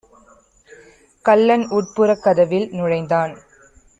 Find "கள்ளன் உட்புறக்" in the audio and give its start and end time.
1.25-2.23